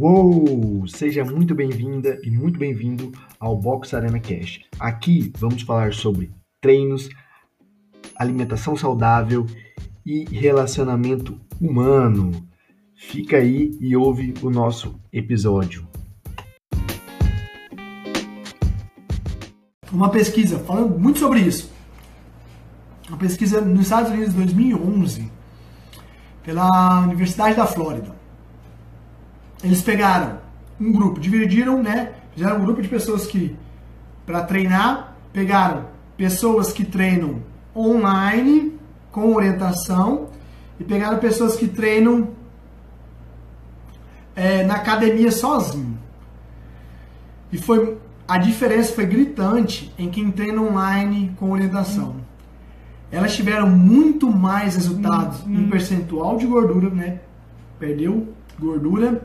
Uou! 0.00 0.86
Seja 0.86 1.24
muito 1.24 1.56
bem-vinda 1.56 2.20
e 2.22 2.30
muito 2.30 2.56
bem-vindo 2.56 3.10
ao 3.40 3.56
Box 3.56 3.92
Arena 3.92 4.20
Cash. 4.20 4.60
Aqui 4.78 5.32
vamos 5.36 5.62
falar 5.62 5.92
sobre 5.92 6.30
treinos, 6.60 7.08
alimentação 8.14 8.76
saudável 8.76 9.44
e 10.06 10.24
relacionamento 10.26 11.40
humano. 11.60 12.46
Fica 12.94 13.38
aí 13.38 13.76
e 13.80 13.96
ouve 13.96 14.34
o 14.40 14.50
nosso 14.50 15.00
episódio. 15.12 15.84
Uma 19.90 20.10
pesquisa 20.10 20.60
falando 20.60 20.96
muito 20.96 21.18
sobre 21.18 21.40
isso. 21.40 21.72
Uma 23.08 23.18
pesquisa 23.18 23.60
nos 23.60 23.80
Estados 23.80 24.12
Unidos 24.12 24.32
em 24.32 24.36
2011 24.36 25.32
pela 26.44 27.00
Universidade 27.00 27.56
da 27.56 27.66
Flórida 27.66 28.17
eles 29.62 29.82
pegaram 29.82 30.38
um 30.80 30.92
grupo, 30.92 31.18
dividiram, 31.18 31.82
né? 31.82 32.12
Fizeram 32.34 32.58
um 32.58 32.64
grupo 32.64 32.80
de 32.80 32.88
pessoas 32.88 33.26
que, 33.26 33.56
para 34.24 34.42
treinar, 34.42 35.16
pegaram 35.32 35.86
pessoas 36.16 36.72
que 36.72 36.84
treinam 36.84 37.42
online, 37.74 38.78
com 39.10 39.34
orientação, 39.34 40.28
e 40.78 40.84
pegaram 40.84 41.18
pessoas 41.18 41.56
que 41.56 41.66
treinam 41.66 42.28
é, 44.34 44.64
na 44.64 44.74
academia 44.74 45.32
sozinho. 45.32 45.98
E 47.50 47.58
foi 47.58 47.98
a 48.28 48.36
diferença 48.36 48.92
foi 48.92 49.06
gritante 49.06 49.92
em 49.98 50.10
quem 50.10 50.30
treina 50.30 50.60
online 50.60 51.34
com 51.38 51.50
orientação. 51.50 52.10
Hum. 52.10 52.20
Elas 53.10 53.34
tiveram 53.34 53.66
muito 53.66 54.30
mais 54.30 54.76
resultados 54.76 55.40
hum, 55.40 55.46
hum. 55.48 55.60
em 55.62 55.70
percentual 55.70 56.36
de 56.36 56.46
gordura, 56.46 56.90
né? 56.90 57.20
Perdeu 57.78 58.28
gordura 58.60 59.22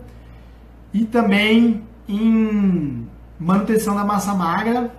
e 0.94 1.06
também 1.06 1.84
em 2.08 3.08
manutenção 3.40 3.96
da 3.96 4.04
massa 4.04 4.34
magra. 4.34 4.94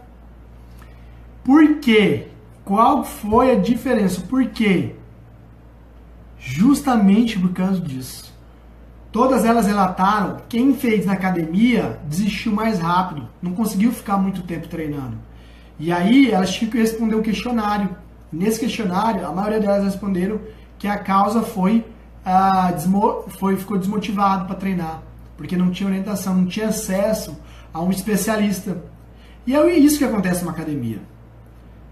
Por 1.45 1.77
quê? 1.77 2.28
Qual 2.64 3.05
foi 3.05 3.53
a 3.53 3.61
diferença? 3.61 4.20
Por 4.22 4.47
quê? 4.47 4.95
Justamente 6.39 7.39
por 7.39 7.53
causa 7.53 7.81
disso. 7.81 8.34
Todas 9.12 9.45
elas 9.45 9.67
relataram 9.67 10.37
que 10.37 10.59
quem 10.59 10.75
fez 10.75 11.06
na 11.06 11.12
academia 11.12 12.00
desistiu 12.05 12.53
mais 12.53 12.81
rápido, 12.81 13.28
não 13.41 13.53
conseguiu 13.53 13.92
ficar 13.92 14.17
muito 14.17 14.42
tempo 14.42 14.67
treinando. 14.67 15.17
E 15.78 15.92
aí 15.92 16.31
elas 16.31 16.53
tinham 16.53 16.70
que 16.70 16.78
responder 16.78 17.15
um 17.15 17.22
questionário. 17.22 17.91
Nesse 18.33 18.59
questionário, 18.59 19.25
a 19.25 19.33
maioria 19.33 19.61
delas 19.61 19.84
responderam 19.84 20.41
que 20.78 20.89
a 20.89 20.98
causa 20.98 21.42
foi, 21.42 21.84
ah, 22.25 22.72
desmo 22.72 23.25
foi 23.39 23.56
ficou 23.56 23.78
desmotivado 23.78 24.47
para 24.47 24.56
treinar 24.56 25.03
porque 25.36 25.56
não 25.56 25.70
tinha 25.70 25.88
orientação, 25.88 26.34
não 26.34 26.46
tinha 26.46 26.68
acesso 26.68 27.36
a 27.72 27.80
um 27.80 27.90
especialista. 27.90 28.82
E 29.46 29.54
é 29.54 29.76
isso 29.76 29.98
que 29.98 30.04
acontece 30.04 30.42
numa 30.42 30.52
academia. 30.52 31.00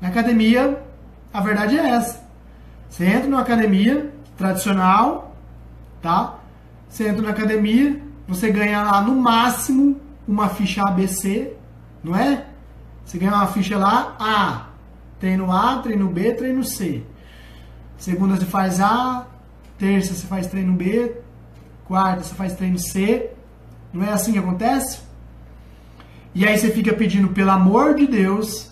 Na 0.01 0.09
academia, 0.09 0.83
a 1.33 1.41
verdade 1.41 1.79
é 1.79 1.91
essa. 1.91 2.23
Você 2.89 3.05
entra 3.05 3.29
numa 3.29 3.43
academia 3.43 4.13
tradicional, 4.37 5.37
tá? 6.01 6.39
Você 6.89 7.09
entra 7.09 7.23
na 7.23 7.31
academia, 7.31 8.03
você 8.29 8.51
ganha 8.51 8.83
lá 8.83 9.01
no 9.01 9.15
máximo 9.15 10.01
uma 10.27 10.49
ficha 10.49 10.83
ABC, 10.83 11.55
não 12.03 12.15
é? 12.15 12.47
Você 13.05 13.19
ganha 13.19 13.33
uma 13.35 13.47
ficha 13.47 13.79
lá, 13.79 14.17
A, 14.19 14.67
treino 15.19 15.51
A, 15.51 15.79
treino 15.79 16.09
B, 16.09 16.33
treino 16.33 16.63
C. 16.65 17.03
Segunda 17.97 18.37
você 18.37 18.45
faz 18.45 18.81
A, 18.81 19.27
terça 19.79 20.15
você 20.15 20.27
faz 20.27 20.47
treino 20.47 20.73
B, 20.73 21.17
quarta 21.87 22.23
você 22.23 22.35
faz 22.35 22.55
treino 22.55 22.79
C. 22.79 23.31
Não 23.93 24.05
é 24.05 24.13
assim 24.13 24.33
que 24.33 24.39
acontece? 24.39 25.01
E 26.35 26.47
aí 26.47 26.57
você 26.57 26.71
fica 26.71 26.93
pedindo 26.95 27.29
pelo 27.29 27.51
amor 27.51 27.95
de 27.95 28.07
Deus, 28.07 28.71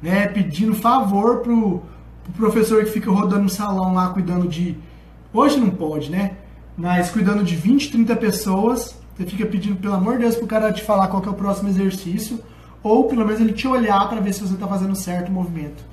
né, 0.00 0.26
pedindo 0.28 0.74
favor 0.74 1.40
pro, 1.40 1.82
pro 2.24 2.32
professor 2.32 2.84
que 2.84 2.90
fica 2.90 3.10
rodando 3.10 3.42
no 3.42 3.48
salão 3.50 3.92
lá 3.92 4.08
cuidando 4.08 4.48
de 4.48 4.76
hoje 5.32 5.58
não 5.58 5.70
pode, 5.70 6.10
né? 6.10 6.36
Mas 6.76 7.10
cuidando 7.10 7.44
de 7.44 7.54
20, 7.54 7.92
30 7.92 8.16
pessoas, 8.16 8.96
você 9.14 9.26
fica 9.26 9.44
pedindo 9.44 9.76
pelo 9.76 9.94
amor 9.94 10.14
de 10.14 10.20
Deus 10.20 10.36
pro 10.36 10.46
cara 10.46 10.72
te 10.72 10.82
falar 10.82 11.08
qual 11.08 11.22
é 11.22 11.28
o 11.28 11.34
próximo 11.34 11.68
exercício, 11.68 12.40
ou 12.82 13.04
pelo 13.04 13.24
menos 13.26 13.40
ele 13.40 13.52
te 13.52 13.68
olhar 13.68 14.08
para 14.08 14.20
ver 14.20 14.32
se 14.32 14.40
você 14.40 14.54
está 14.54 14.66
fazendo 14.66 14.96
certo 14.96 15.28
o 15.28 15.32
movimento. 15.32 15.84